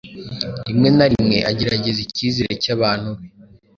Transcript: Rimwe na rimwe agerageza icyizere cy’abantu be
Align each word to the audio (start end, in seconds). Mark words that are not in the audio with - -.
Rimwe 0.67 0.89
na 0.97 1.05
rimwe 1.11 1.37
agerageza 1.51 1.99
icyizere 2.05 2.53
cy’abantu 2.63 3.09
be 3.17 3.25